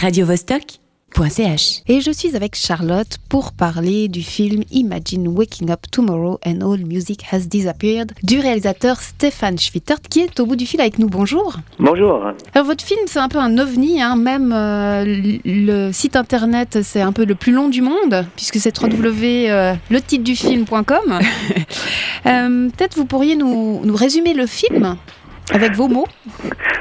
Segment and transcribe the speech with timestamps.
[0.00, 1.82] radiovostok.ch.
[1.86, 6.86] Et je suis avec Charlotte pour parler du film Imagine Waking Up Tomorrow and All
[6.86, 11.10] Music Has Disappeared du réalisateur Stéphane Schwittert qui est au bout du fil avec nous.
[11.10, 11.56] Bonjour.
[11.78, 12.22] Bonjour.
[12.54, 14.16] Alors votre film c'est un peu un ovni, hein.
[14.16, 15.04] même euh,
[15.44, 21.08] le site internet c'est un peu le plus long du monde puisque c'est www.letitredufilm.com.
[22.26, 24.96] euh, Peut-être vous pourriez nous, nous résumer le film
[25.52, 26.06] avec vos mots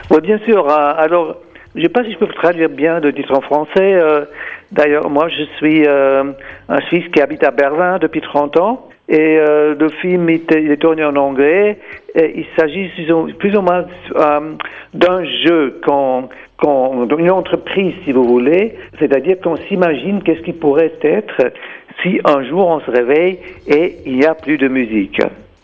[0.09, 0.65] Oui, bien sûr.
[0.69, 1.35] Euh, Alors,
[1.75, 3.93] je ne sais pas si je peux traduire bien le titre en français.
[3.93, 4.25] Euh,
[4.71, 6.23] D'ailleurs, moi, je suis euh,
[6.67, 8.87] un Suisse qui habite à Berlin depuis 30 ans.
[9.07, 11.79] Et euh, le film il est, tourné en anglais.
[12.15, 12.91] Il s'agit
[13.39, 13.85] plus ou- moins
[14.93, 16.29] d'un jeu qu'on
[17.31, 21.51] entreprise, si vous voulez, c'est-à-dire qu'on s'imagine qu'est-ce qui pourrait être
[22.03, 25.19] si un jour on se réveille et il n'y a plus de musique.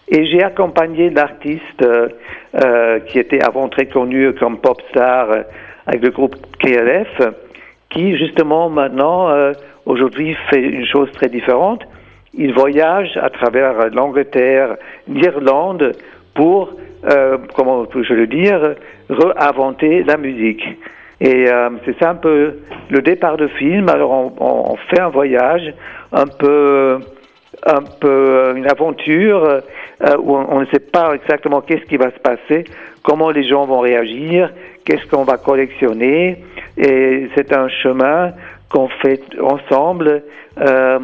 [0.10, 1.86] Et j'ai accompagné l'artiste
[3.08, 5.28] qui était avant très connu comme pop star
[5.88, 7.22] avec le groupe KLF,
[7.90, 9.54] qui justement maintenant, euh,
[9.86, 11.84] aujourd'hui, fait une chose très différente.
[12.34, 14.76] Il voyage à travers l'Angleterre,
[15.08, 15.94] l'Irlande,
[16.34, 16.72] pour,
[17.10, 18.76] euh, comment je le dire,
[19.10, 20.64] réinventer la musique.
[21.22, 22.56] Et euh, c'est ça un peu
[22.90, 23.88] le départ de film.
[23.88, 25.74] Alors on- on fait un voyage
[26.12, 27.00] un peu,
[27.66, 29.62] un peu euh, une aventure
[30.04, 32.66] euh, où on, ne sait pas exactement qu'est-ce qui va se passer,
[33.02, 34.52] comment les gens vont réagir,
[34.84, 36.44] qu'est-ce qu'on va collectionner.
[36.78, 38.34] Et c'est un chemin
[38.70, 40.24] qu'on fait ensemble.
[40.60, 41.00] Euh,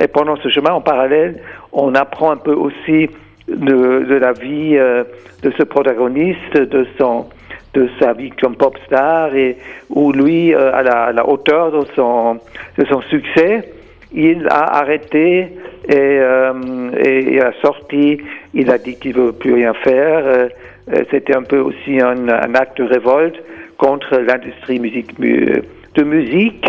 [0.00, 1.40] et pendant ce chemin, en parallèle,
[1.72, 3.10] on apprend un peu aussi
[3.48, 5.02] de, la vie euh,
[5.42, 7.26] de ce protagoniste, de son
[7.74, 9.56] de sa vie comme pop star et
[9.90, 12.38] où lui, à, la, à la hauteur de son,
[12.78, 13.68] de son succès,
[14.14, 15.48] il a arrêté
[15.88, 16.52] et, euh,
[17.40, 18.18] a sorti,
[18.54, 20.22] il a dit qu'il veut plus rien faire.
[20.26, 20.48] Euh,
[20.92, 23.36] euh, C'était un peu aussi un, acte de révolte
[23.76, 26.64] contre l'industrie de musique,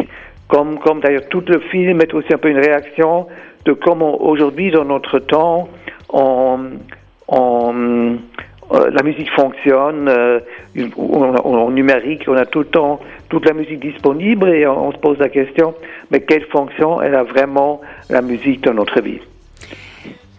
[0.47, 3.27] comme, d'ailleurs tout le film est aussi un peu une réaction
[3.65, 5.67] de comment aujourd'hui, dans notre temps,
[6.09, 6.59] on,
[7.27, 8.15] on,
[8.71, 10.09] euh, la musique fonctionne,
[10.97, 12.99] on, on- en numérique, on a tout le temps
[13.29, 15.73] toute la musique disponible et on, on se pose la question,
[16.11, 19.19] mais quelle fonction elle a vraiment la musique dans notre vie?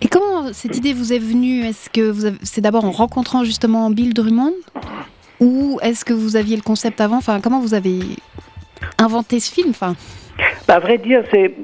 [0.03, 1.65] Et comment cette idée vous est venue?
[1.65, 4.53] Est-ce que c'est d'abord en rencontrant justement Bill Drummond?
[5.41, 7.17] Ou est-ce que vous aviez le concept avant?
[7.17, 8.01] Enfin, comment vous avez
[8.99, 9.71] inventé ce film?
[9.71, 9.95] Enfin,
[10.69, 11.55] Bah, à vrai dire, c'est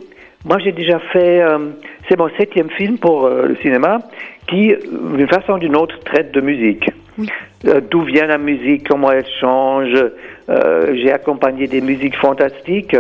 [0.44, 1.70] moi j'ai déjà fait, euh,
[2.08, 4.00] c'est mon septième film pour euh, le cinéma
[4.48, 4.78] qui, euh,
[5.16, 6.90] d'une façon ou d'une autre, traite de musique.
[7.18, 7.28] Oui.
[7.66, 9.94] Euh, D'où vient la musique, comment elle change.
[10.52, 12.96] Euh, j'ai accompagné des musiques fantastiques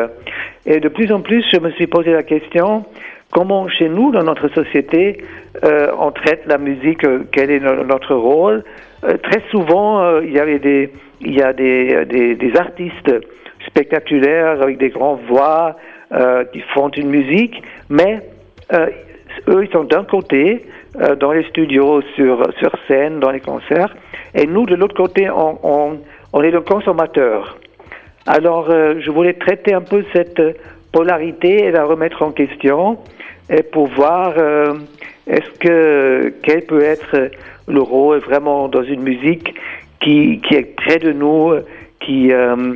[0.64, 2.84] et de plus en plus, je me suis posé la question
[3.30, 5.24] comment chez nous, dans notre société,
[5.64, 8.62] euh, on traite la musique, euh, quel est no- notre rôle?
[9.24, 13.12] Très souvent, il y a des, artistes
[13.66, 15.74] spectaculaires avec des grandes voix
[16.52, 18.20] qui font une musique, mais
[18.72, 20.62] eux, ils sont d'un côté
[21.18, 22.46] dans les studios, sur,
[22.86, 23.92] scène, dans les concerts,
[24.36, 25.98] et nous, de l'autre côté, on,
[26.32, 27.58] on est le consommateur.
[28.26, 30.40] Alors, euh, je voulais traiter un peu cette
[30.92, 32.98] polarité et la remettre en question,
[33.50, 34.74] et pour voir euh,
[35.26, 37.30] est-ce que quel peut être
[37.66, 39.54] le rôle vraiment dans une musique
[40.00, 41.52] qui, est près de nous,
[42.00, 42.74] qui euh,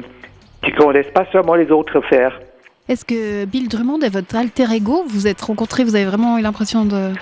[0.76, 2.40] qu'on laisse pas seulement les autres faire.
[2.88, 5.04] est-ce que Bill Drummond est votre alter ego?
[5.06, 7.12] Vous vous êtes rencontrés, vous avez vraiment eu l'impression de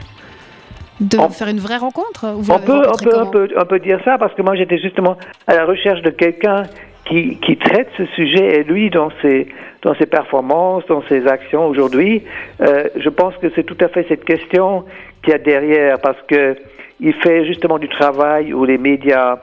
[1.00, 3.78] de On- faire une vraie rencontre vous On peut, on, peut, on, peut, on peut
[3.81, 5.16] dire ça parce que moi j'étais justement
[5.47, 6.65] à la recherche de quelqu'un
[7.06, 9.49] qui, qui traite ce sujet et lui dans ses,
[9.83, 12.22] dans ses performances, dans ses actions aujourd'hui,
[12.60, 14.84] euh, je pense que c'est tout à fait cette question
[15.22, 16.56] qu'il y a derrière parce que
[17.00, 19.38] il fait justement du travail où les médias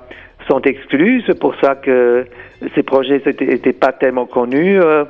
[0.47, 2.25] sont exclus, c'est pour ça que
[2.73, 4.79] ces projets n'étaient pas tellement connus.
[4.81, 5.03] Euh,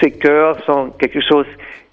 [0.00, 1.46] ces chœurs sont quelque chose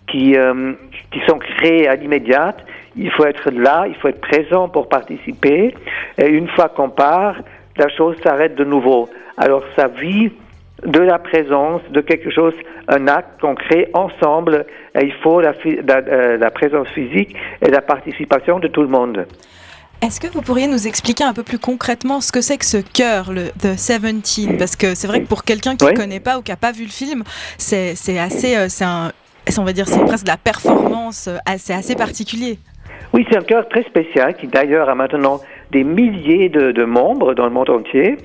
[0.07, 0.73] qui, euh,
[1.11, 2.55] qui sont créés à l'immédiat.
[2.97, 5.73] Il faut être là, il faut être présent pour participer.
[6.17, 7.35] Et une fois qu'on part,
[7.77, 9.09] la chose s'arrête de nouveau.
[9.37, 10.31] Alors ça vit
[10.85, 12.53] de la présence, de quelque chose,
[12.87, 14.65] un acte qu'on crée ensemble.
[14.99, 19.25] Et il faut la, euh, la présence physique et la participation de tout le monde.
[20.01, 22.77] Est-ce que vous pourriez nous expliquer un peu plus concrètement ce que c'est que ce
[22.77, 24.57] chœur, le The Seventeen?
[24.57, 25.95] Parce que c'est vrai que pour quelqu'un qui ne Oui.
[25.95, 27.23] connaît pas ou qui n'a pas vu le film,
[27.59, 28.83] c'est c'est assez, euh, c'est
[29.59, 32.57] on va dire, c'est presque de la performance, euh, assez, assez particulier.
[33.13, 35.41] Oui, c'est un chœur très spécial qui d'ailleurs a maintenant
[35.71, 38.17] des milliers de, membres dans le monde entier.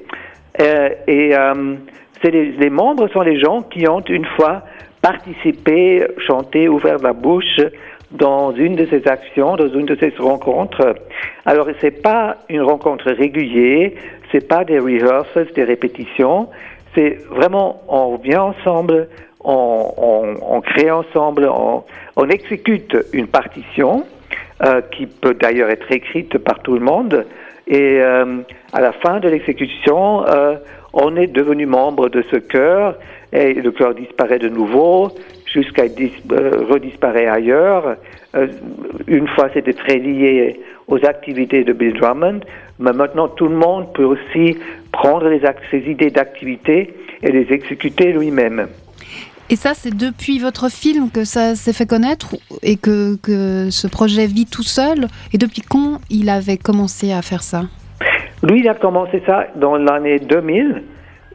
[0.61, 1.75] Euh, et euh,
[2.23, 4.63] les, les membres sont les gens qui ont une fois
[5.03, 7.61] participé, chanté, ouvert la bouche
[8.13, 10.95] dans une de ces actions, dans une de ces rencontres.
[11.45, 13.91] Alors, c'est pas une rencontre régulière,
[14.33, 16.49] c'est pas des rehearsals, des répétitions,
[16.95, 19.09] c'est vraiment on vient ensemble,
[19.45, 24.05] on, crée ensemble, on, exécute une partition
[24.65, 27.27] euh, qui peut d'ailleurs être écrite par tout le monde.
[27.67, 28.39] Et euh,
[28.73, 30.57] à la fin de l'exécution, euh,
[30.95, 32.97] on est devenu membre de ce chœur
[33.35, 35.11] et le chœur disparaît de nouveau
[35.45, 37.97] jusqu'à redisparaître ailleurs.
[39.07, 40.59] une fois, c'était très lié
[40.89, 42.41] aux activités de Bill Drummond,
[42.79, 44.57] mais maintenant tout le monde peut aussi
[44.91, 48.69] prendre les, ses idées d'activité et les exécuter lui-même.
[49.49, 52.35] Et ça, c'est depuis votre film que ça s'est fait connaître
[52.65, 57.23] et que, que, ce projet vit tout seul Et depuis quand il avait commencé à
[57.23, 57.63] faire ça
[58.43, 60.83] Lui, il a commencé ça dans l'année 2000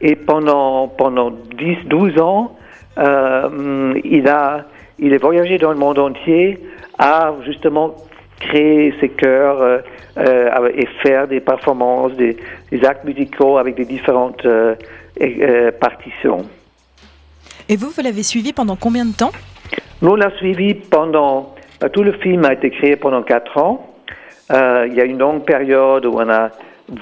[0.02, 2.56] et pendant, pendant 10-12 ans,
[2.98, 4.66] euh, il, a,
[4.98, 6.60] il est voyagé dans le monde entier
[6.98, 7.94] à justement
[8.40, 9.78] créer ses chœurs euh,
[10.18, 12.36] euh, et faire des performances, des,
[12.84, 14.46] actes musicaux avec des différentes
[15.80, 16.44] partitions.
[17.72, 19.32] Et vous, vous l'avez suivi pendant combien de temps
[20.02, 21.54] Nous, l'a suivi pendant...
[21.94, 23.94] Tout le film a été créé pendant quatre ans.
[24.50, 26.50] il y a une longue période où on a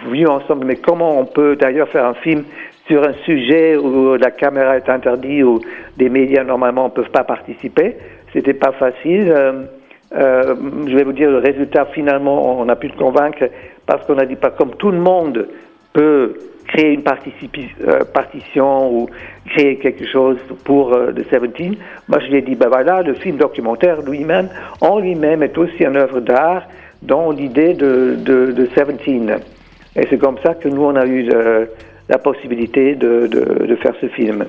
[0.07, 2.45] vu ensemble, mais comment on peut d'ailleurs faire un film
[2.87, 5.61] sur un sujet où la caméra est interdite, où
[5.97, 7.97] des médias normalement ne peuvent pas participer.
[8.33, 9.29] C'était pas facile.
[9.33, 10.55] Euh,
[10.87, 13.51] je vais vous dire, le résultat, finalement, on a pu le convaincre
[13.87, 15.49] parce qu'on a dit, pas comme tout le monde
[15.93, 16.35] peut
[16.67, 19.11] créer une euh, partition ou
[19.49, 21.77] créer quelque chose pour euh, The Seventeen.
[22.09, 24.49] Moi, je lui ai dit, ben voilà, le film documentaire lui-même,
[24.81, 26.63] en lui-même, est aussi une œuvre d'art
[27.03, 29.39] dans l'idée de, de, de, Seventeen.
[29.97, 31.29] Et c'est comme ça que nous, on a eu
[32.11, 34.45] la possibilité de, de, faire ce film.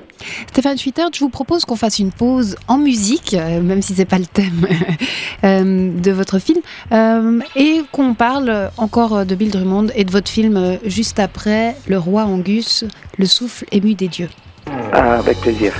[0.48, 4.04] Stéphane Schwittert, je vous propose qu'on fasse une pause en musique, euh, même si c'est
[4.04, 4.66] pas le thème
[5.44, 6.60] euh, de votre film,
[6.90, 11.98] euh, et qu'on parle encore de Bill Drummond et de votre film juste après Le
[11.98, 12.84] roi Angus,
[13.16, 14.28] le souffle ému des dieux.
[14.92, 15.72] Ah, avec plaisir.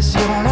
[0.00, 0.49] Mon désir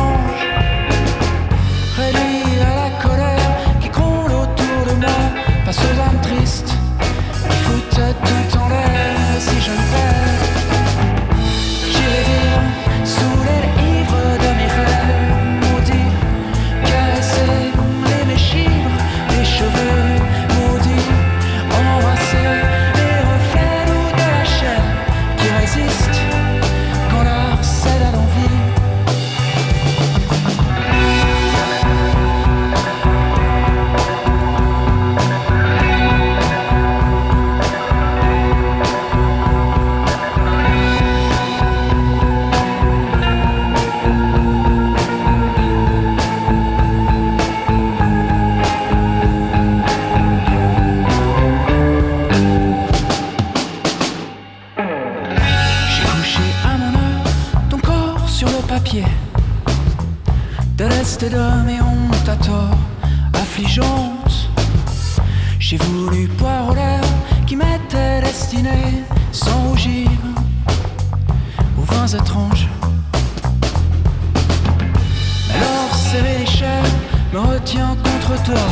[77.39, 78.67] me retient contre toi.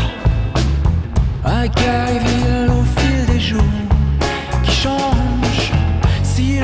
[1.44, 3.62] À Gaïville au fil des jours
[4.64, 5.72] qui changent.
[6.22, 6.60] Si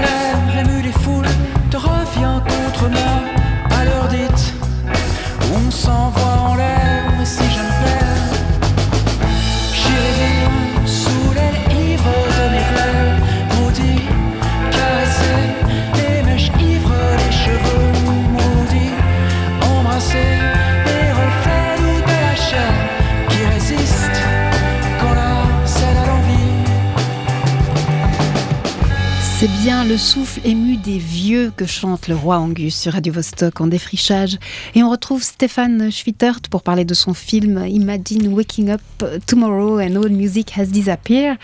[29.42, 33.66] quotidien, le souffle ému des vieux que chante le roi Angus sur Radio Vostok en
[33.66, 34.38] défrichage.
[34.76, 38.80] Et on retrouve Stéphane Schwittert pour parler de son film Imagine Waking Up
[39.26, 41.38] Tomorrow and All Music Has Disappeared.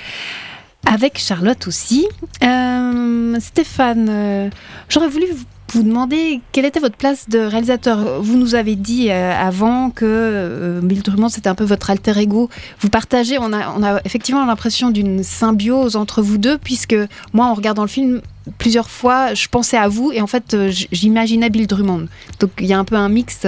[0.87, 2.07] Avec Charlotte aussi.
[2.45, 4.49] Euh, Stéphane, euh,
[4.88, 8.23] j'aurais voulu vous vous demander quelle était votre place de réalisateur.
[8.23, 12.19] Vous nous avez dit euh, avant que euh, Bill Drummond c'était un peu votre alter
[12.19, 12.49] ego.
[12.81, 16.97] Vous partagez, on a, effectivement l'impression d'une symbiose entre vous deux, puisque
[17.33, 18.23] moi en regardant le film
[18.57, 22.07] plusieurs fois, je pensais à vous et en fait euh, j'imaginais Bill Drummond.
[22.41, 23.47] Donc il y a un peu un mix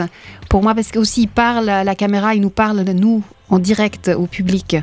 [0.49, 3.59] pour moi parce qu'aussi il parle à la caméra, il nous parle de nous en
[3.59, 4.77] direct au public.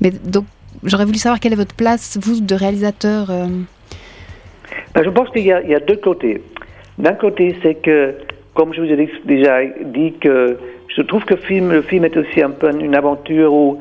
[0.00, 0.44] Mais donc
[0.82, 3.30] j'aurais voulu savoir quelle est votre place, vous, de réalisateur.
[4.96, 6.42] Je pense qu'il y, a deux côtés.
[6.98, 8.14] D'un côté, c'est que,
[8.54, 10.58] comme je vous ai déjà dit, que
[10.88, 13.78] je trouve que film, le film est aussi un peu une aventure où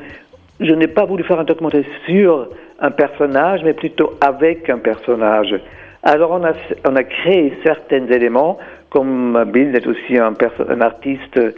[0.60, 2.48] je n'ai pas voulu faire un documentaire sur
[2.80, 5.56] un personnage, mais plutôt avec un personnage.
[6.04, 8.58] Alors on a, créé certains éléments,
[8.90, 10.34] comme Bill est aussi un,
[10.82, 11.52] artiste euh,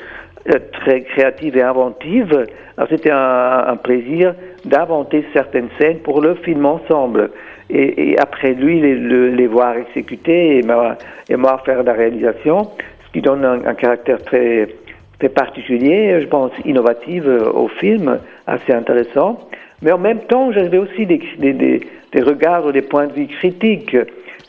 [0.73, 2.45] très créative et inventive.
[2.77, 7.31] Alors c'était un, plaisir d'inventer certaines scènes pour le film ensemble
[7.69, 8.95] et, et après lui les,
[9.31, 10.95] les, voir exécuter et moi,
[11.29, 12.69] et moi faire la réalisation,
[13.05, 14.67] ce qui donne un, un caractère très,
[15.19, 19.39] très particulier, je pense innovatif euh, au film, assez intéressant.
[19.81, 23.97] Mais en même temps, j'avais aussi des, des, des, regards, des points de vue critiques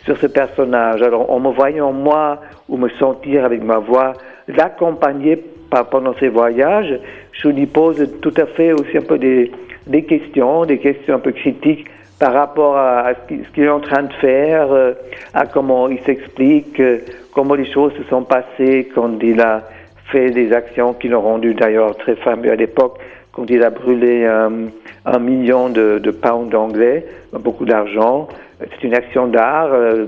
[0.04, 1.02] sur ce personnage.
[1.02, 4.12] Alors, en me voyant moi ou me sentir avec ma voix
[4.47, 5.42] l'accompagner
[5.90, 7.00] pendant ces voyages,
[7.33, 9.50] je lui pose tout à fait aussi un peu des,
[9.86, 11.86] des questions, des questions un peu critiques
[12.18, 14.92] par rapport à, ce qu'il est en train de faire, euh,
[15.34, 16.98] à comment il s'explique, euh,
[17.32, 19.62] comment les choses se sont passées quand il a
[20.10, 22.98] fait des actions qui l'ont rendu d'ailleurs très fameux à l'époque,
[23.32, 28.28] quand il a brûlé un, million de, pounds anglais, beaucoup d'argent.
[28.60, 30.06] C'est une action d'art euh,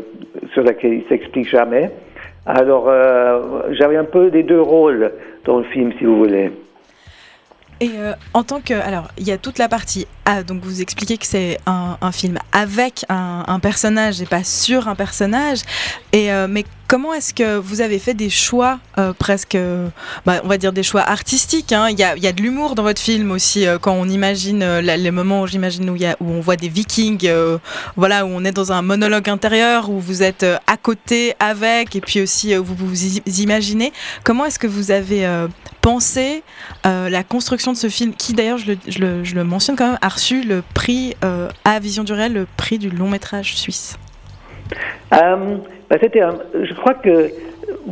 [0.53, 1.91] sur laquelle il s'explique jamais.
[2.47, 2.89] Alors,
[3.71, 5.11] j'avais un peu des deux rôles
[5.45, 6.53] dans le film, si vous voulez.
[7.81, 8.75] Et euh, en tant que.
[8.75, 12.39] Alors, il y a toute la partie A, donc vous expliquez que c'est un, film
[12.53, 15.61] avec un, un, personnage et pas sur un personnage.
[16.13, 19.57] Et, euh, mais comment est-ce que vous avez fait des choix euh, presque.
[20.25, 21.89] Bah, on va dire des choix artistiques hein?
[21.91, 25.43] il, y a, de l'humour dans votre film aussi, euh, quand on imagine les moments
[25.43, 27.29] où j'imagine où, on voit des vikings,
[27.97, 32.01] voilà, où on est dans un monologue intérieur, où vous êtes à côté avec, et
[32.01, 33.05] puis aussi vous vous
[33.41, 33.93] imaginez.
[34.25, 35.29] Comment est-ce que vous avez
[35.81, 36.43] pensé
[36.85, 40.09] la construction de ce film, qui d'ailleurs, je le, je, le, mentionne quand même, a
[40.09, 43.97] reçu le prix euh, à Vision du Réel, le prix du long métrage suisse?
[45.13, 45.57] Euh,
[45.89, 46.23] bah c'était
[46.55, 47.31] Je crois que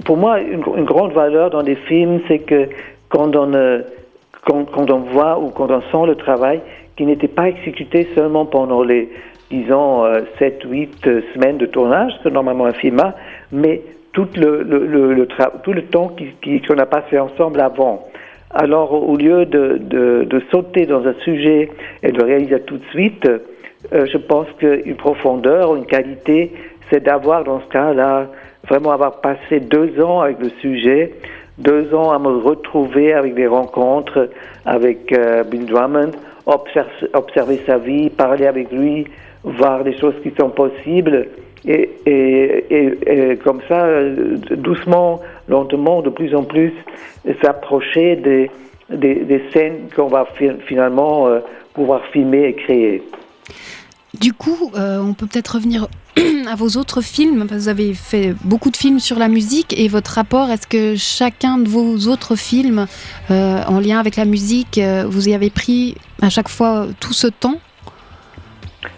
[0.04, 2.68] pour moi, une, grande valeur dans des films, c'est que
[3.08, 3.80] quand on, euh,
[4.44, 6.60] quand, on voit ou quand on sent le travail
[6.96, 9.10] qui n'était pas exécuté seulement pendant les,
[9.50, 13.14] disons, euh, 7, 8 euh, semaines de tournage, que normalement un film a,
[13.52, 15.26] mais tout le,
[15.64, 18.06] tout le temps qu'on qui, a passé ensemble avant.
[18.50, 21.70] Alors, au lieu de, de, de, sauter dans un sujet
[22.04, 23.28] et de réaliser tout de suite,
[23.92, 26.52] euh, je pense qu'une profondeur, une qualité,
[26.90, 28.28] c'est d'avoir dans ce cas-là
[28.68, 31.12] vraiment avoir passé deux ans avec le sujet,
[31.58, 34.30] deux ans à me retrouver avec des rencontres
[34.64, 36.12] avec euh, Bill Drummond,
[36.46, 39.06] observer, sa vie, parler avec lui,
[39.42, 41.28] voir des choses qui sont possibles.
[41.66, 41.88] Et,
[43.42, 43.86] comme ça,
[44.50, 46.74] doucement, lentement, de plus en plus,
[47.42, 48.50] s'approcher des,
[49.52, 50.26] scènes qu'on va
[50.66, 51.40] finalement euh,
[51.72, 53.02] pouvoir filmer et créer.
[54.18, 55.88] Du coup, euh, on peut peut-être revenir
[56.50, 60.12] à vos autres films, vous avez fait beaucoup de films sur la musique, et votre
[60.12, 62.86] rapport, est-ce que chacun de vos autres films,
[63.30, 67.26] euh, en lien avec la musique, vous y avez pris à chaque fois tout ce
[67.26, 67.58] temps?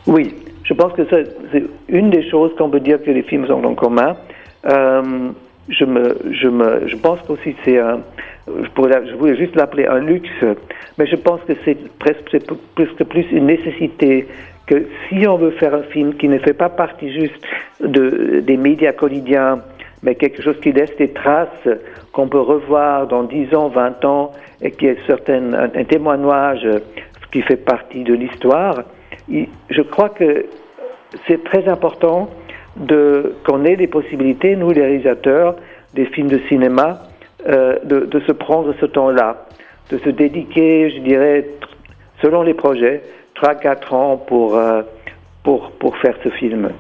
[0.07, 0.35] Oui,
[0.65, 3.75] je pense que c'est une des choses qu'on peut dire que les films ont en
[3.75, 4.17] commun.
[4.67, 5.31] Euh,
[5.69, 8.01] je, me, je, me, je pense aussi que c'est un,
[8.47, 10.45] je, voulais juste l'appeler un luxe,
[10.99, 12.39] mais je pense que c'est presque,
[12.75, 14.29] presque plus une nécessité
[14.67, 17.45] que si on veut faire un film qui ne fait pas partie juste
[17.81, 19.61] de, des médias quotidiens,
[20.03, 21.69] mais quelque chose qui laisse des traces
[22.13, 26.67] qu'on peut revoir dans 10 ans, 20 ans, et qui est certain, un, un témoignage
[27.31, 28.83] qui fait partie de l'histoire,
[29.29, 30.47] je crois que
[31.27, 32.29] c'est très important
[32.77, 35.57] de, qu'on ait des possibilités, nous les réalisateurs
[35.95, 37.06] des films de cinéma,
[37.49, 39.47] euh, de, de, se prendre ce temps-là,
[39.91, 41.47] de se dédiquer, je dirais,
[42.23, 43.03] selon les projets,
[43.41, 44.83] 3-4 ans pour, euh,
[45.43, 46.71] pour, pour faire ce film.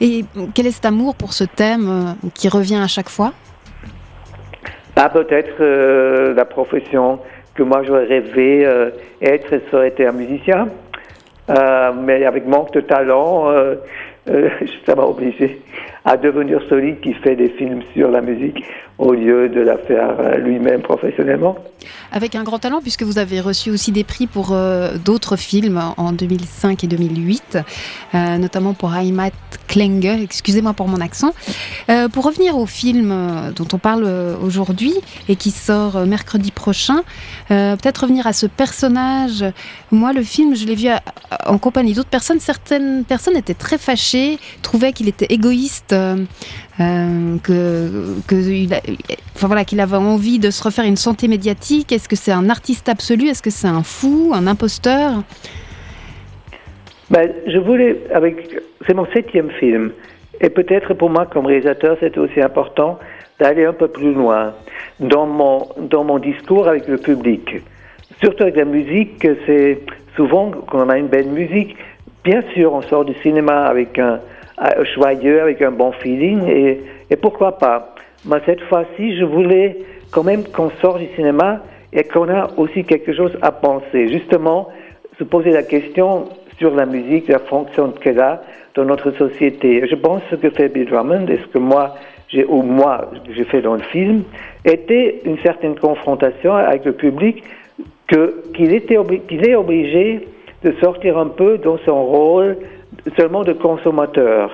[0.00, 3.32] Et quel est cet amour pour ce thème euh, qui revient à chaque fois?
[4.96, 7.20] Ah, Peut-être euh, la profession
[7.54, 8.68] que moi j'aurais rêvé
[9.22, 10.68] être, ça aurait été un musicien.
[11.48, 13.50] Euh, mais avec manque de talent,
[14.30, 14.48] euh,
[14.96, 15.60] m'a obligé
[16.04, 18.64] à devenir celui qui fait des films sur la musique
[19.00, 21.56] au lieu de la faire euh, lui-même professionnellement.
[22.12, 25.80] Avec un grand talent, puisque vous avez reçu aussi des prix pour euh, d'autres films
[25.96, 27.58] en 2005 et 2008,
[28.14, 29.30] euh, notamment pour Heimat
[29.68, 31.32] Klenge, excusez-moi pour mon accent.
[32.12, 33.14] pour revenir au film
[33.54, 34.04] dont on parle
[34.42, 34.92] aujourd'hui
[35.28, 37.02] et qui sort mercredi prochain,
[37.48, 39.44] peut-être revenir à ce personnage.
[39.92, 40.88] Moi, le film, je l'ai vu
[41.46, 42.40] en compagnie d'autres personnes.
[42.40, 44.19] Certaines personnes étaient très fâchées,
[44.62, 46.16] trouvaient qu'il était égoïste euh,
[47.42, 48.36] que, que
[49.34, 51.92] enfin voilà, qu'il avait envie de se refaire une santé médiatique.
[51.92, 53.28] Est-ce que c'est un artiste absolu?
[53.28, 55.22] Est-ce que c'est un fou, un imposteur?
[57.10, 58.36] Ben, Je voulais, avec,
[58.86, 59.92] c'est mon septième film,
[60.40, 62.98] et peut-être pour moi comme réalisateur, c'était aussi important
[63.40, 64.54] d'aller un peu plus loin
[65.00, 67.62] dans mon, dans mon discours avec le public.
[68.22, 69.80] Surtout avec la musique, c'est
[70.14, 71.74] souvent quand on a une belle musique,
[72.24, 74.20] bien sûr, on sort du cinéma avec un,
[74.94, 77.94] joyeux, avec un bon feeling, et, pourquoi pas.
[78.24, 79.78] Mais cette fois-ci, je voulais
[80.10, 81.60] quand même qu'on sorte du cinéma
[81.92, 84.08] et qu'on a aussi quelque chose à penser.
[84.08, 84.68] Justement,
[85.18, 88.42] se poser la question sur la musique, la fonction qu'elle a
[88.74, 89.86] dans notre société.
[89.88, 91.96] Je pense que ce que fait Bill Drummond et ce que moi,
[92.28, 94.22] j'ai, ou moi, j'ai fait dans le film,
[94.64, 97.42] était une certaine confrontation avec le public
[98.06, 98.98] que, qu'il, était
[99.28, 100.28] qu'il est obligé
[100.62, 102.56] de sortir un peu dans son rôle
[103.16, 104.50] seulement de consommateur.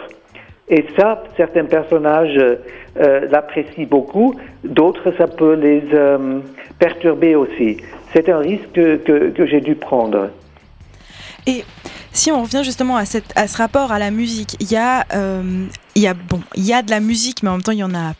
[0.69, 4.35] Et ça, certains personnages euh, l'apprécient beaucoup,
[4.65, 6.41] d'autres, ça peut les euh,
[6.79, 7.77] perturber aussi.
[8.13, 10.31] C'est un risque que, que, j'ai dû prendre.
[11.47, 11.65] Et
[12.13, 15.05] si on revient justement à, cette, à ce rapport à la musique, il y, a,
[15.15, 17.73] euh, il, y a, bon, il y a de la musique, mais en même temps,
[17.73, 18.15] il y en a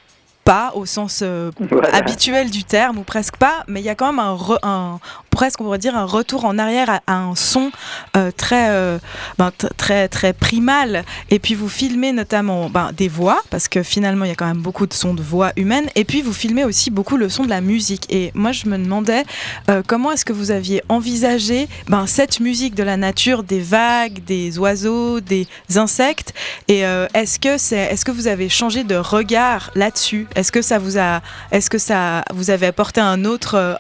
[0.45, 1.25] pas au sens
[1.93, 5.01] habituel du terme, ou presque pas, mais il y a quand même un, un,
[5.37, 7.71] presque, on pourrait dire, un retour en arrière à, un son
[8.17, 8.99] euh, très, euh,
[9.37, 11.05] ben, très, très primal.
[11.29, 14.47] Et puis vous filmez notamment ben, des voix, parce que finalement, il y a quand
[14.47, 15.89] même beaucoup de sons de voix humaines.
[15.95, 18.07] Et puis vous filmez aussi beaucoup le son de la musique.
[18.09, 19.25] Et moi, je me demandais
[19.69, 24.25] euh, comment est-ce que vous aviez envisagé ben, cette musique de la nature, des vagues,
[24.25, 26.33] des oiseaux, des insectes?
[26.69, 26.81] Et
[27.13, 30.27] est-ce que c'est, est-ce que vous avez changé de regard là-dessus?
[30.35, 31.21] Est-ce que ça vous a,
[31.53, 33.77] est-ce que ça vous avez apporté un autre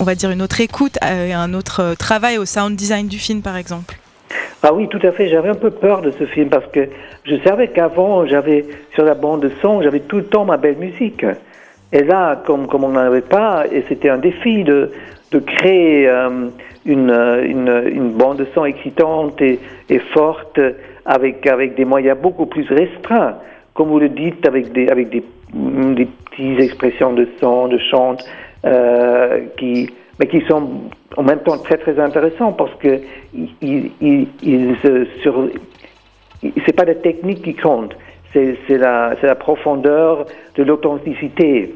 [0.00, 3.18] on va dire, une autre écoute et un autre euh, travail au sound design du
[3.18, 3.96] film, par exemple
[4.66, 5.28] ah oui, tout à fait.
[5.28, 6.88] J'avais un peu peur de ce film parce que
[7.24, 10.78] je savais qu'avant, j'avais sur la bande de son, j'avais tout le temps ma belle
[10.78, 11.22] musique.
[11.92, 14.90] Et là, comme, comme on n'en avait pas, et c'était un défi de,
[15.32, 16.48] de créer euh,
[16.86, 20.58] une, une, bande de son excitante et, et, forte
[21.04, 23.34] avec, avec des moyens beaucoup plus restreints,
[23.74, 28.24] comme vous le dites, avec des, avec des, des petites expressions de son, de chante,
[28.64, 30.68] euh, qui, mais qui sont
[31.16, 33.00] en même temps très très intéressants parce que
[33.34, 34.76] ils, ils, ils
[36.76, 37.94] pas la technique qui compte,
[38.32, 41.74] c'est la, la profondeur de l'authenticité.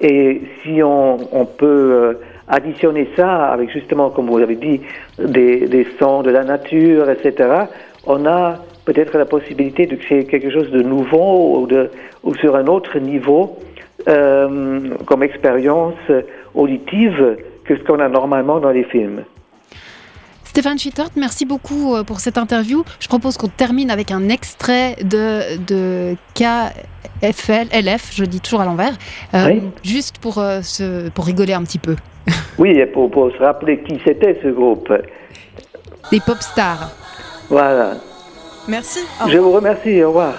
[0.00, 2.14] Et si on, on peut euh,
[2.48, 4.80] additionner ça avec justement, comme vous l'avez dit,
[5.18, 7.66] des, des sons de la nature, etc.,
[8.06, 11.90] on a peut-être la possibilité de créer quelque chose de nouveau ou, de,
[12.24, 13.56] ou sur un autre niveau
[14.08, 15.94] euh, comme expérience
[16.54, 19.24] auditive que ce qu'on a normalement dans les films.
[20.44, 22.82] Stéphane Schittert, merci beaucoup euh, pour cette interview.
[22.98, 28.64] Je propose qu'on termine avec un extrait de, de KFL, LF, je dis toujours à
[28.64, 28.94] l'envers,
[29.34, 31.94] euh, juste pour, se, pour rigoler un petit peu.
[32.58, 34.92] oui, et pour, pour se rappeler qui c'était ce groupe.
[36.10, 36.90] Les pop stars.
[37.48, 37.92] Voilà.
[38.66, 39.00] Merci.
[39.28, 40.34] Je vous remercie, au revoir.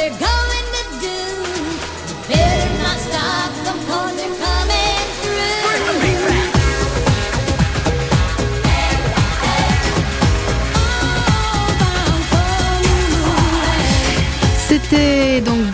[0.00, 0.29] they're gone.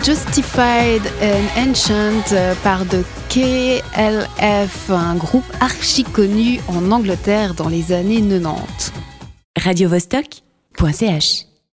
[0.07, 7.91] Justified and Ancient euh, par The KLF, un groupe archi connu en Angleterre dans les
[7.91, 8.93] années 90.
[9.57, 10.43] Radio Vostok
[10.79, 11.56] choc.ch